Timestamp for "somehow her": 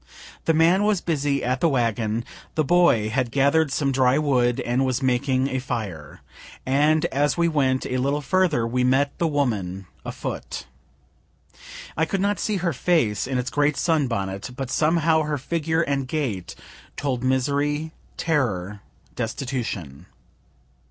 14.71-15.37